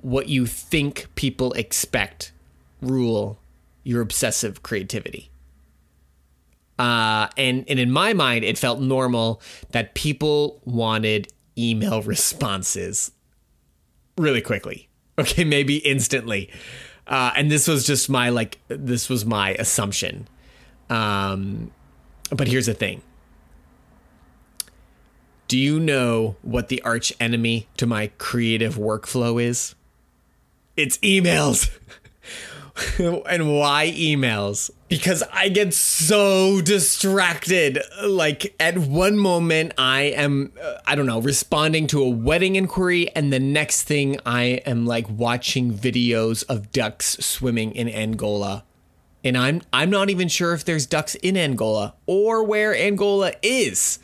what 0.00 0.28
you 0.28 0.46
think 0.46 1.08
people 1.14 1.52
expect 1.52 2.32
rule 2.82 3.38
your 3.84 4.00
obsessive 4.00 4.62
creativity. 4.62 5.30
Uh, 6.78 7.28
and 7.36 7.64
and 7.68 7.78
in 7.78 7.90
my 7.90 8.12
mind, 8.12 8.44
it 8.44 8.58
felt 8.58 8.80
normal 8.80 9.40
that 9.70 9.94
people 9.94 10.60
wanted 10.64 11.28
email 11.56 12.02
responses 12.02 13.12
really 14.18 14.40
quickly. 14.40 14.88
Okay, 15.16 15.44
maybe 15.44 15.76
instantly. 15.76 16.50
Uh, 17.06 17.30
and 17.36 17.48
this 17.48 17.68
was 17.68 17.86
just 17.86 18.10
my 18.10 18.30
like 18.30 18.58
this 18.66 19.08
was 19.08 19.24
my 19.24 19.50
assumption. 19.60 20.26
Um, 20.90 21.70
but 22.30 22.48
here's 22.48 22.66
the 22.66 22.74
thing. 22.74 23.02
Do 25.46 25.58
you 25.58 25.78
know 25.78 26.36
what 26.42 26.68
the 26.68 26.80
arch 26.82 27.12
enemy 27.20 27.68
to 27.76 27.86
my 27.86 28.10
creative 28.18 28.76
workflow 28.76 29.42
is? 29.42 29.74
It's 30.76 30.98
emails. 30.98 31.70
and 32.98 33.56
why 33.56 33.92
emails? 33.96 34.70
Because 34.88 35.22
I 35.32 35.48
get 35.48 35.74
so 35.74 36.60
distracted. 36.60 37.78
Like 38.02 38.54
at 38.58 38.78
one 38.78 39.18
moment, 39.18 39.74
I 39.78 40.02
am, 40.02 40.52
uh, 40.60 40.78
I 40.86 40.94
don't 40.94 41.06
know, 41.06 41.20
responding 41.20 41.86
to 41.88 42.02
a 42.02 42.08
wedding 42.08 42.56
inquiry, 42.56 43.10
and 43.14 43.32
the 43.32 43.38
next 43.38 43.82
thing 43.82 44.18
I 44.26 44.62
am 44.66 44.86
like 44.86 45.08
watching 45.08 45.72
videos 45.72 46.44
of 46.48 46.72
ducks 46.72 47.18
swimming 47.24 47.72
in 47.72 47.88
Angola. 47.88 48.64
And 49.24 49.36
I'm 49.36 49.62
I'm 49.72 49.90
not 49.90 50.10
even 50.10 50.28
sure 50.28 50.52
if 50.52 50.64
there's 50.64 50.86
ducks 50.86 51.14
in 51.16 51.36
Angola 51.36 51.94
or 52.06 52.44
where 52.44 52.76
Angola 52.76 53.32
is. 53.42 53.98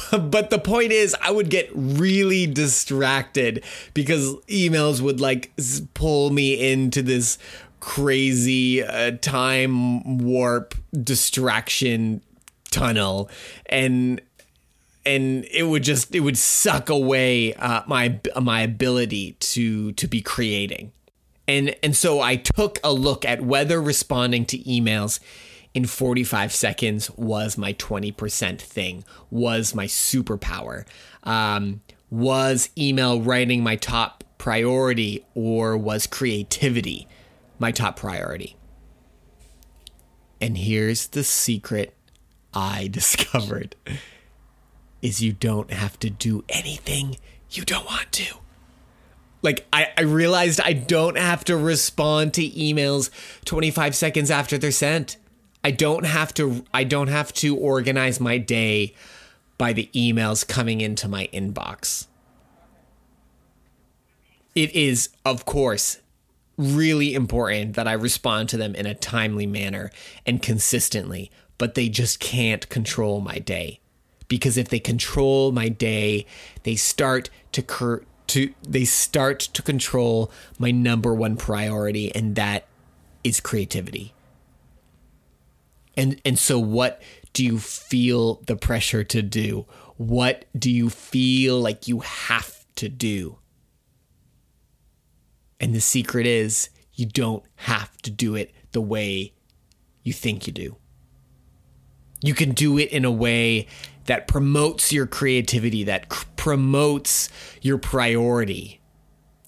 but 0.10 0.48
the 0.48 0.60
point 0.60 0.92
is 0.92 1.14
i 1.20 1.30
would 1.30 1.50
get 1.50 1.68
really 1.74 2.46
distracted 2.46 3.62
because 3.94 4.34
emails 4.46 5.00
would 5.00 5.20
like 5.20 5.52
pull 5.92 6.30
me 6.30 6.72
into 6.72 7.02
this 7.02 7.36
crazy 7.80 8.82
uh, 8.82 9.10
time 9.20 10.18
warp 10.18 10.74
distraction 11.02 12.22
tunnel 12.70 13.28
and 13.66 14.20
and 15.04 15.44
it 15.50 15.64
would 15.64 15.82
just 15.82 16.14
it 16.14 16.20
would 16.20 16.38
suck 16.38 16.88
away 16.88 17.54
uh, 17.54 17.82
my 17.86 18.18
my 18.40 18.62
ability 18.62 19.32
to 19.40 19.92
to 19.92 20.06
be 20.06 20.20
creating 20.20 20.92
and 21.52 21.76
and 21.82 21.96
so 21.96 22.20
i 22.20 22.36
took 22.36 22.78
a 22.82 22.92
look 22.92 23.24
at 23.24 23.40
whether 23.42 23.80
responding 23.80 24.44
to 24.46 24.58
emails 24.58 25.20
in 25.74 25.86
45 25.86 26.52
seconds 26.52 27.10
was 27.12 27.56
my 27.56 27.72
20% 27.74 28.60
thing, 28.60 29.04
was 29.30 29.74
my 29.74 29.86
superpower. 29.86 30.84
Um, 31.22 31.80
was 32.10 32.68
email 32.76 33.20
writing 33.20 33.62
my 33.62 33.76
top 33.76 34.24
priority 34.38 35.24
or 35.34 35.76
was 35.76 36.06
creativity 36.06 37.08
my 37.58 37.72
top 37.72 37.96
priority? 37.96 38.56
And 40.40 40.58
here's 40.58 41.08
the 41.08 41.24
secret 41.24 41.94
I 42.52 42.88
discovered 42.90 43.76
is 45.00 45.22
you 45.22 45.32
don't 45.32 45.72
have 45.72 45.98
to 46.00 46.10
do 46.10 46.44
anything 46.48 47.16
you 47.50 47.64
don't 47.64 47.86
want 47.86 48.12
to. 48.12 48.41
Like 49.42 49.66
I, 49.72 49.88
I 49.98 50.02
realized 50.02 50.60
I 50.60 50.72
don't 50.72 51.18
have 51.18 51.44
to 51.44 51.56
respond 51.56 52.32
to 52.34 52.48
emails 52.48 53.10
25 53.44 53.94
seconds 53.94 54.30
after 54.30 54.56
they're 54.56 54.70
sent. 54.70 55.16
I 55.64 55.70
don't 55.72 56.04
have 56.04 56.32
to 56.34 56.64
I 56.72 56.84
don't 56.84 57.08
have 57.08 57.32
to 57.34 57.56
organize 57.56 58.20
my 58.20 58.38
day 58.38 58.94
by 59.58 59.72
the 59.72 59.90
emails 59.94 60.46
coming 60.46 60.80
into 60.80 61.08
my 61.08 61.28
inbox. 61.32 62.06
It 64.54 64.74
is 64.74 65.08
of 65.24 65.44
course 65.44 65.98
really 66.58 67.14
important 67.14 67.74
that 67.74 67.88
I 67.88 67.92
respond 67.92 68.48
to 68.50 68.56
them 68.56 68.74
in 68.74 68.86
a 68.86 68.94
timely 68.94 69.46
manner 69.46 69.90
and 70.26 70.42
consistently, 70.42 71.30
but 71.58 71.74
they 71.74 71.88
just 71.88 72.20
can't 72.20 72.68
control 72.68 73.20
my 73.20 73.38
day. 73.38 73.80
Because 74.28 74.56
if 74.56 74.68
they 74.68 74.78
control 74.78 75.52
my 75.52 75.68
day, 75.68 76.26
they 76.62 76.76
start 76.76 77.30
to 77.52 77.62
cur- 77.62 78.04
to 78.32 78.52
they 78.66 78.86
start 78.86 79.40
to 79.40 79.62
control 79.62 80.32
my 80.58 80.70
number 80.70 81.14
one 81.14 81.36
priority 81.36 82.14
and 82.14 82.34
that 82.36 82.66
is 83.22 83.40
creativity. 83.40 84.14
And 85.96 86.20
and 86.24 86.38
so 86.38 86.58
what 86.58 87.02
do 87.34 87.44
you 87.44 87.58
feel 87.58 88.36
the 88.46 88.56
pressure 88.56 89.04
to 89.04 89.20
do? 89.20 89.66
What 89.96 90.46
do 90.58 90.70
you 90.70 90.88
feel 90.88 91.60
like 91.60 91.86
you 91.86 92.00
have 92.00 92.64
to 92.76 92.88
do? 92.88 93.36
And 95.60 95.74
the 95.74 95.80
secret 95.80 96.26
is 96.26 96.70
you 96.94 97.06
don't 97.06 97.44
have 97.56 97.96
to 97.98 98.10
do 98.10 98.34
it 98.34 98.52
the 98.72 98.80
way 98.80 99.34
you 100.02 100.14
think 100.14 100.46
you 100.46 100.54
do. 100.54 100.76
You 102.22 102.34
can 102.34 102.52
do 102.52 102.78
it 102.78 102.88
in 102.90 103.04
a 103.04 103.10
way 103.10 103.66
that 104.06 104.26
promotes 104.26 104.92
your 104.92 105.06
creativity, 105.06 105.84
that 105.84 106.08
promotes 106.42 107.28
your 107.60 107.78
priority. 107.78 108.80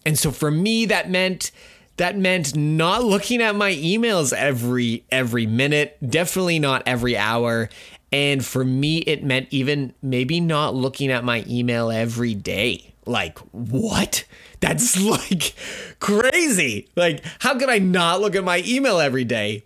And 0.07 0.17
so 0.17 0.31
for 0.31 0.49
me 0.49 0.87
that 0.87 1.11
meant 1.11 1.51
that 1.97 2.17
meant 2.17 2.55
not 2.55 3.03
looking 3.03 3.43
at 3.43 3.57
my 3.57 3.73
emails 3.73 4.33
every 4.33 5.05
every 5.11 5.45
minute, 5.45 5.99
definitely 6.09 6.61
not 6.61 6.85
every 6.87 7.17
hour. 7.17 7.69
And 8.13 8.45
for 8.45 8.65
me 8.65 8.99
it 8.99 9.25
meant 9.25 9.49
even 9.51 9.93
maybe 10.03 10.39
not 10.39 10.77
looking 10.77 11.11
at 11.11 11.25
my 11.25 11.45
email 11.49 11.91
every 11.91 12.33
day. 12.33 12.95
Like, 13.07 13.41
what? 13.51 14.25
That's 14.61 14.97
like 15.01 15.53
crazy. 15.99 16.89
Like, 16.95 17.25
how 17.41 17.59
could 17.59 17.71
I 17.71 17.79
not 17.81 18.21
look 18.21 18.37
at 18.37 18.45
my 18.45 18.63
email 18.65 19.01
every 19.01 19.25
day? 19.25 19.65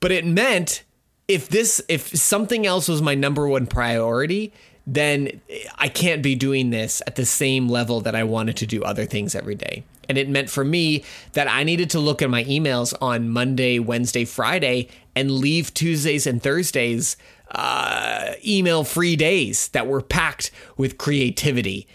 But 0.00 0.12
it 0.12 0.24
meant 0.24 0.82
if 1.28 1.46
this 1.46 1.82
if 1.90 2.08
something 2.08 2.66
else 2.66 2.88
was 2.88 3.02
my 3.02 3.14
number 3.14 3.46
one 3.46 3.66
priority, 3.66 4.54
then 4.86 5.40
I 5.76 5.88
can't 5.88 6.22
be 6.22 6.34
doing 6.34 6.70
this 6.70 7.00
at 7.06 7.16
the 7.16 7.24
same 7.24 7.68
level 7.68 8.00
that 8.02 8.14
I 8.14 8.24
wanted 8.24 8.56
to 8.58 8.66
do 8.66 8.82
other 8.82 9.06
things 9.06 9.34
every 9.34 9.54
day. 9.54 9.84
And 10.08 10.18
it 10.18 10.28
meant 10.28 10.50
for 10.50 10.64
me 10.64 11.04
that 11.32 11.48
I 11.48 11.62
needed 11.62 11.88
to 11.90 11.98
look 11.98 12.20
at 12.20 12.28
my 12.28 12.44
emails 12.44 12.92
on 13.00 13.30
Monday, 13.30 13.78
Wednesday, 13.78 14.26
Friday, 14.26 14.88
and 15.16 15.30
leave 15.30 15.72
Tuesdays 15.72 16.26
and 16.26 16.42
Thursdays 16.42 17.16
uh, 17.50 18.32
email 18.44 18.84
free 18.84 19.16
days 19.16 19.68
that 19.68 19.86
were 19.86 20.02
packed 20.02 20.50
with 20.76 20.98
creativity 20.98 21.86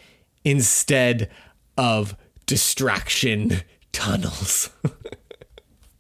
instead 0.43 1.29
of 1.77 2.15
distraction 2.45 3.61
tunnels. 3.91 4.69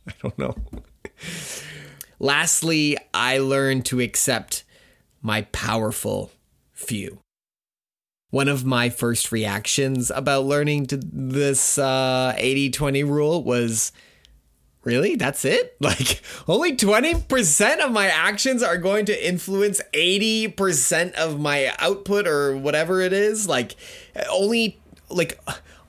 I 0.07 0.13
don't 0.21 0.37
know. 0.39 0.55
Lastly, 2.19 2.97
I 3.13 3.37
learned 3.37 3.85
to 3.85 3.99
accept 3.99 4.63
my 5.21 5.43
powerful 5.43 6.31
few. 6.79 7.19
One 8.31 8.47
of 8.47 8.63
my 8.63 8.89
first 8.89 9.31
reactions 9.31 10.11
about 10.11 10.45
learning 10.45 10.85
to 10.87 10.97
this 10.97 11.77
uh, 11.77 12.33
80 12.37 12.69
20 12.71 13.03
rule 13.03 13.43
was 13.43 13.91
really? 14.83 15.15
That's 15.15 15.45
it? 15.45 15.75
Like 15.81 16.21
only 16.47 16.75
20% 16.75 17.79
of 17.79 17.91
my 17.91 18.07
actions 18.07 18.61
are 18.61 18.77
going 18.77 19.05
to 19.05 19.27
influence 19.27 19.81
80% 19.93 21.13
of 21.13 21.39
my 21.39 21.73
output 21.79 22.27
or 22.27 22.55
whatever 22.55 23.01
it 23.01 23.13
is? 23.13 23.47
Like 23.47 23.75
only 24.29 24.79
like 25.09 25.39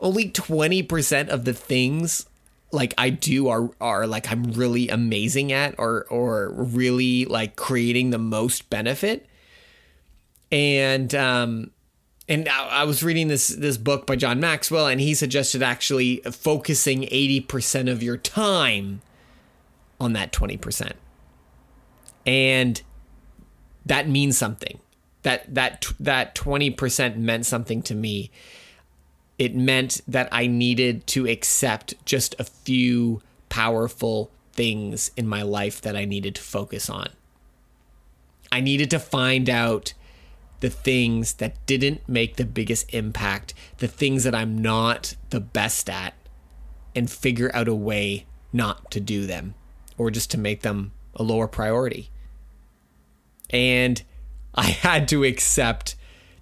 only 0.01 0.31
20% 0.31 1.29
of 1.29 1.45
the 1.45 1.53
things 1.53 2.27
like 2.73 2.95
I 2.97 3.11
do 3.11 3.49
are 3.49 3.71
are 3.81 4.07
like 4.07 4.31
I'm 4.31 4.45
really 4.53 4.89
amazing 4.89 5.53
at 5.53 5.75
or 5.79 6.07
or 6.09 6.51
really 6.53 7.27
like 7.27 7.57
creating 7.57 8.11
the 8.11 8.19
most 8.19 8.71
benefit 8.71 9.27
and 10.53 11.15
um 11.15 11.71
and 12.29 12.49
I 12.49 12.85
was 12.85 13.03
reading 13.03 13.27
this 13.27 13.49
this 13.49 13.77
book 13.77 14.07
by 14.07 14.15
John 14.15 14.39
Maxwell, 14.39 14.87
and 14.87 15.01
he 15.01 15.15
suggested 15.15 15.65
actually 15.65 16.19
focusing 16.31 17.05
eighty 17.11 17.41
percent 17.41 17.89
of 17.89 18.05
your 18.05 18.17
time 18.17 19.03
on 20.01 20.13
that 20.13 20.31
twenty 20.31 20.57
percent, 20.57 20.95
and 22.25 22.81
that 23.85 24.09
means 24.09 24.39
something. 24.39 24.79
That 25.23 25.53
that 25.53 25.87
that 25.99 26.37
twenty 26.37 26.71
percent 26.71 27.19
meant 27.19 27.47
something 27.47 27.83
to 27.83 27.97
me. 27.97 28.31
It 29.37 29.57
meant 29.57 30.01
that 30.07 30.29
I 30.31 30.47
needed 30.47 31.07
to 31.09 31.27
accept 31.27 31.95
just 32.05 32.37
a 32.39 32.45
few 32.45 33.23
powerful 33.49 34.31
things 34.53 35.11
in 35.17 35.27
my 35.27 35.43
life 35.43 35.81
that 35.81 35.97
I 35.97 36.05
needed 36.05 36.37
to 36.37 36.43
focus 36.43 36.89
on. 36.89 37.09
I 38.53 38.61
needed 38.61 38.91
to 38.91 38.99
find 38.99 39.51
out 39.51 39.95
the 40.61 40.71
things 40.71 41.35
that 41.35 41.55
didn't 41.67 42.09
make 42.09 42.37
the 42.37 42.45
biggest 42.45 42.93
impact, 42.95 43.55
the 43.79 43.89
things 43.89 44.25
that 44.25 44.35
I'm 44.35 44.61
not 44.61 45.17
the 45.31 45.41
best 45.41 45.89
at, 45.89 46.15
and 46.95 47.11
figure 47.11 47.51
out 47.55 47.69
a 47.69 47.75
way 47.75 48.27
not 48.53 48.91
to 48.91 49.01
do 49.01 49.27
them 49.27 49.55
or 49.97 50.11
just 50.11 50.31
to 50.33 50.39
make 50.39 50.63
them 50.63 50.93
a 51.15 51.23
lower 51.23 51.49
priority. 51.49 52.11
And 53.49 54.03
I 54.55 54.65
had 54.67 55.09
to 55.09 55.25
accept 55.25 55.97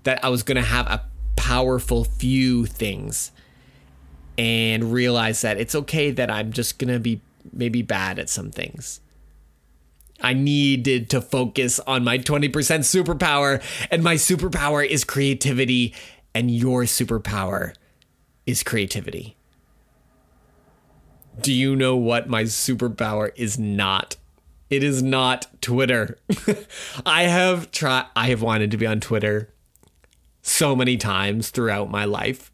that 0.04 0.24
I 0.24 0.28
was 0.28 0.42
going 0.42 0.56
to 0.56 0.62
have 0.62 0.86
a 0.86 1.04
powerful 1.36 2.04
few 2.04 2.66
things 2.66 3.30
and 4.36 4.92
realize 4.92 5.40
that 5.42 5.58
it's 5.58 5.74
okay 5.74 6.10
that 6.10 6.30
I'm 6.30 6.52
just 6.52 6.78
going 6.78 6.92
to 6.92 7.00
be 7.00 7.20
maybe 7.52 7.82
bad 7.82 8.18
at 8.18 8.30
some 8.30 8.50
things. 8.50 9.00
I 10.20 10.32
needed 10.32 11.10
to 11.10 11.20
focus 11.20 11.78
on 11.80 12.04
my 12.04 12.18
20% 12.18 12.50
superpower, 12.50 13.62
and 13.90 14.02
my 14.02 14.14
superpower 14.14 14.86
is 14.86 15.04
creativity, 15.04 15.94
and 16.34 16.50
your 16.50 16.82
superpower 16.84 17.74
is 18.46 18.62
creativity. 18.62 19.36
Do 21.40 21.52
you 21.52 21.76
know 21.76 21.96
what 21.96 22.28
my 22.28 22.44
superpower 22.44 23.30
is 23.36 23.58
not? 23.58 24.16
It 24.70 24.82
is 24.82 25.02
not 25.02 25.46
Twitter. 25.62 26.18
I 27.06 27.22
have 27.24 27.70
tried 27.70 28.06
I 28.16 28.28
have 28.28 28.42
wanted 28.42 28.70
to 28.72 28.76
be 28.76 28.86
on 28.86 29.00
Twitter 29.00 29.52
so 30.42 30.74
many 30.74 30.96
times 30.96 31.50
throughout 31.50 31.90
my 31.90 32.04
life. 32.04 32.50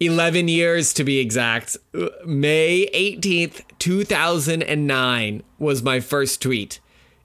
11 0.00 0.48
years 0.48 0.92
to 0.94 1.04
be 1.04 1.18
exact. 1.18 1.76
May 2.24 2.88
18th, 2.94 3.62
2009 3.78 5.42
was 5.58 5.82
my 5.82 6.00
first 6.00 6.42
tweet. 6.42 6.80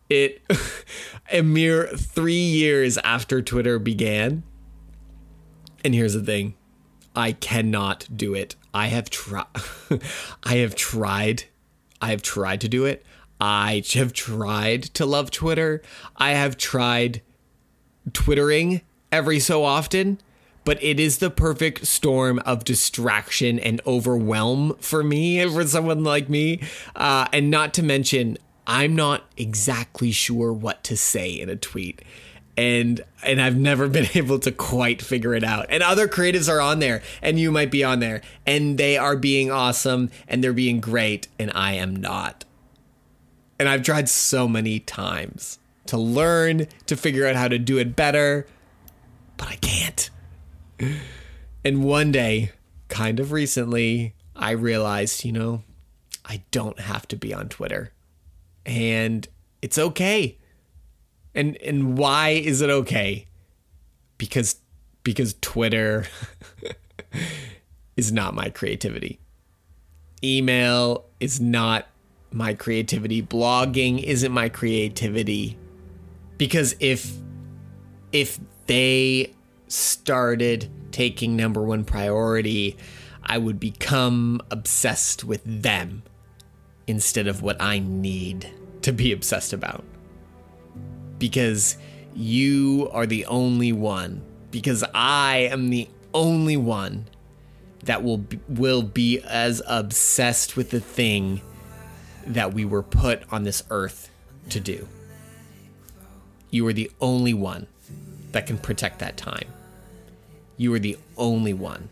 It 0.09 0.41
a 1.31 1.41
mere 1.41 1.87
3 1.87 2.33
years 2.33 2.97
after 2.99 3.41
Twitter 3.41 3.79
began. 3.79 4.43
And 5.83 5.93
here's 5.95 6.13
the 6.13 6.21
thing. 6.21 6.55
I 7.15 7.33
cannot 7.33 8.07
do 8.15 8.33
it. 8.33 8.55
I 8.73 8.87
have 8.87 9.09
tried 9.09 9.47
I 10.43 10.55
have 10.55 10.75
tried 10.75 11.45
I 12.01 12.09
have 12.11 12.21
tried 12.21 12.61
to 12.61 12.69
do 12.69 12.85
it. 12.85 13.05
I 13.39 13.83
have 13.93 14.13
tried 14.13 14.83
to 14.95 15.05
love 15.05 15.29
Twitter. 15.31 15.81
I 16.15 16.31
have 16.31 16.57
tried 16.57 17.21
twittering 18.13 18.81
every 19.11 19.39
so 19.39 19.63
often, 19.63 20.19
but 20.63 20.81
it 20.83 20.99
is 20.99 21.17
the 21.17 21.29
perfect 21.29 21.87
storm 21.87 22.39
of 22.39 22.63
distraction 22.63 23.59
and 23.59 23.81
overwhelm 23.85 24.75
for 24.79 25.03
me, 25.03 25.43
for 25.49 25.65
someone 25.65 26.03
like 26.03 26.29
me. 26.29 26.61
Uh, 26.95 27.27
and 27.33 27.49
not 27.49 27.73
to 27.75 27.83
mention, 27.83 28.37
I'm 28.67 28.95
not 28.95 29.23
exactly 29.37 30.11
sure 30.11 30.53
what 30.53 30.83
to 30.85 30.95
say 30.95 31.31
in 31.31 31.49
a 31.49 31.55
tweet. 31.55 32.01
And 32.57 33.01
and 33.23 33.41
I've 33.41 33.57
never 33.57 33.87
been 33.89 34.07
able 34.13 34.39
to 34.39 34.51
quite 34.51 35.01
figure 35.01 35.33
it 35.33 35.43
out. 35.43 35.65
And 35.69 35.81
other 35.81 36.07
creatives 36.07 36.51
are 36.51 36.61
on 36.61 36.79
there, 36.79 37.01
and 37.21 37.39
you 37.39 37.51
might 37.51 37.71
be 37.71 37.83
on 37.83 37.99
there, 37.99 38.21
and 38.45 38.77
they 38.77 38.97
are 38.97 39.15
being 39.15 39.51
awesome 39.51 40.11
and 40.27 40.43
they're 40.43 40.53
being 40.53 40.79
great, 40.79 41.27
and 41.39 41.51
I 41.55 41.73
am 41.73 41.95
not. 41.95 42.45
And 43.57 43.69
I've 43.69 43.83
tried 43.83 44.09
so 44.09 44.47
many 44.47 44.79
times 44.79 45.59
to 45.87 45.97
learn, 45.97 46.67
to 46.87 46.95
figure 46.95 47.27
out 47.27 47.35
how 47.35 47.47
to 47.47 47.59
do 47.59 47.77
it 47.77 47.95
better, 47.95 48.47
but 49.37 49.49
I 49.49 49.55
can't. 49.55 50.09
And 51.63 51.83
one 51.83 52.11
day, 52.11 52.51
kind 52.87 53.19
of 53.19 53.31
recently, 53.31 54.15
I 54.35 54.51
realized, 54.51 55.23
you 55.23 55.31
know, 55.31 55.63
I 56.25 56.43
don't 56.51 56.79
have 56.79 57.07
to 57.09 57.15
be 57.15 57.33
on 57.33 57.49
Twitter. 57.49 57.91
And 58.65 59.27
it's 59.61 59.77
okay. 59.77 60.37
And 61.33 61.57
and 61.57 61.97
why 61.97 62.29
is 62.29 62.61
it 62.61 62.69
okay? 62.69 63.27
Because 64.17 64.57
because 65.03 65.35
Twitter 65.41 66.05
is 67.95 68.11
not 68.11 68.33
my 68.33 68.49
creativity. 68.49 69.19
Email 70.23 71.05
is 71.19 71.39
not 71.39 71.87
my 72.31 72.53
creativity. 72.53 73.21
Blogging 73.21 74.03
isn't 74.03 74.31
my 74.31 74.49
creativity. 74.49 75.57
Because 76.37 76.75
if 76.79 77.13
if 78.11 78.39
they 78.67 79.33
started 79.71 80.69
taking 80.91 81.35
number 81.35 81.61
one 81.61 81.85
priority, 81.85 82.77
I 83.23 83.37
would 83.37 83.59
become 83.59 84.41
obsessed 84.51 85.23
with 85.23 85.41
them 85.45 86.03
instead 86.87 87.27
of 87.27 87.41
what 87.41 87.61
I 87.61 87.79
need 87.79 88.51
to 88.81 88.91
be 88.91 89.11
obsessed 89.11 89.53
about. 89.53 89.83
Because 91.19 91.77
you 92.13 92.89
are 92.91 93.05
the 93.05 93.25
only 93.25 93.71
one, 93.71 94.23
because 94.49 94.83
I 94.93 95.49
am 95.51 95.69
the 95.69 95.87
only 96.13 96.57
one 96.57 97.07
that 97.83 98.03
will 98.03 98.17
be, 98.17 98.39
will 98.47 98.83
be 98.83 99.21
as 99.21 99.61
obsessed 99.67 100.57
with 100.57 100.71
the 100.71 100.79
thing 100.79 101.41
that 102.27 102.53
we 102.53 102.65
were 102.65 102.83
put 102.83 103.23
on 103.31 103.43
this 103.43 103.63
earth 103.69 104.09
to 104.49 104.59
do. 104.59 104.87
You 106.49 106.67
are 106.67 106.73
the 106.73 106.91
only 106.99 107.33
one 107.33 107.67
that 108.33 108.45
can 108.47 108.57
protect 108.57 108.99
that 108.99 109.17
time. 109.17 109.50
You 110.61 110.71
are 110.75 110.79
the 110.79 110.99
only 111.17 111.55
one 111.55 111.89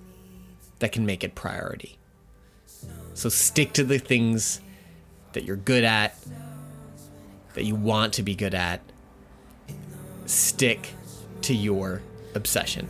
that 0.77 0.91
can 0.91 1.03
make 1.03 1.23
it 1.23 1.33
priority. 1.33 1.97
So 3.15 3.27
stick 3.27 3.73
to 3.73 3.83
the 3.83 3.97
things 3.97 4.61
that 5.33 5.43
you're 5.43 5.55
good 5.55 5.83
at, 5.83 6.15
that 7.55 7.63
you 7.63 7.73
want 7.73 8.13
to 8.13 8.21
be 8.21 8.35
good 8.35 8.53
at. 8.53 8.81
Stick 10.27 10.93
to 11.41 11.55
your 11.55 12.03
obsession. 12.35 12.87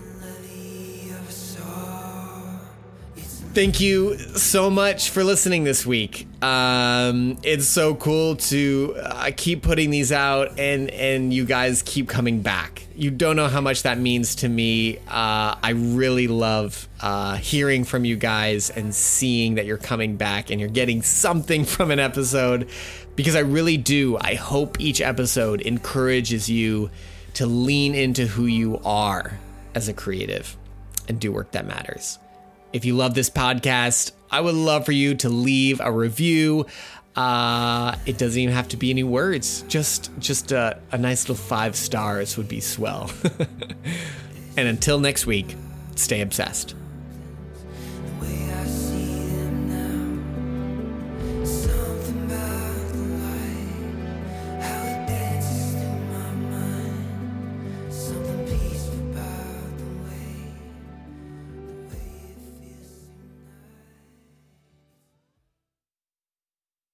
Thank 3.53 3.79
you 3.79 4.17
so 4.17 4.69
much 4.69 5.11
for 5.11 5.23
listening 5.23 5.63
this 5.63 5.85
week. 5.85 6.27
Um, 6.43 7.37
it's 7.41 7.67
so 7.67 7.95
cool 7.95 8.35
to 8.35 8.97
uh, 9.01 9.31
keep 9.37 9.63
putting 9.63 9.91
these 9.91 10.11
out, 10.11 10.59
and 10.59 10.89
and 10.89 11.33
you 11.33 11.45
guys 11.45 11.81
keep 11.83 12.09
coming 12.09 12.41
back. 12.41 12.78
You 12.99 13.11
don't 13.11 13.37
know 13.37 13.47
how 13.47 13.61
much 13.61 13.83
that 13.83 13.97
means 13.97 14.35
to 14.35 14.49
me. 14.49 14.97
Uh, 15.07 15.55
I 15.63 15.69
really 15.73 16.27
love 16.27 16.85
uh, 16.99 17.37
hearing 17.37 17.85
from 17.85 18.03
you 18.03 18.17
guys 18.17 18.69
and 18.69 18.93
seeing 18.93 19.55
that 19.55 19.65
you're 19.65 19.77
coming 19.77 20.17
back 20.17 20.49
and 20.49 20.59
you're 20.59 20.67
getting 20.67 21.01
something 21.01 21.63
from 21.75 21.91
an 21.91 21.99
episode, 21.99 22.67
because 23.15 23.37
I 23.37 23.39
really 23.39 23.77
do. 23.77 24.17
I 24.19 24.33
hope 24.33 24.81
each 24.81 24.99
episode 24.99 25.61
encourages 25.61 26.49
you 26.49 26.89
to 27.35 27.45
lean 27.45 27.95
into 27.95 28.27
who 28.27 28.47
you 28.47 28.81
are 28.83 29.39
as 29.73 29.87
a 29.87 29.93
creative 29.93 30.57
and 31.07 31.21
do 31.21 31.31
work 31.31 31.51
that 31.51 31.65
matters. 31.65 32.19
If 32.73 32.83
you 32.83 32.97
love 32.97 33.13
this 33.13 33.29
podcast, 33.29 34.11
I 34.29 34.41
would 34.41 34.55
love 34.55 34.85
for 34.85 34.91
you 34.91 35.15
to 35.15 35.29
leave 35.29 35.79
a 35.79 35.89
review. 35.89 36.65
Uh, 37.15 37.95
it 38.05 38.17
doesn't 38.17 38.39
even 38.39 38.53
have 38.55 38.67
to 38.69 38.77
be 38.77 38.89
any 38.89 39.03
words. 39.03 39.63
Just 39.67 40.11
just 40.19 40.51
a, 40.51 40.79
a 40.91 40.97
nice 40.97 41.23
little 41.27 41.43
five 41.43 41.75
stars 41.75 42.37
would 42.37 42.47
be 42.47 42.59
swell. 42.59 43.11
and 44.57 44.67
until 44.67 44.99
next 44.99 45.25
week, 45.25 45.55
stay 45.95 46.21
obsessed. 46.21 46.75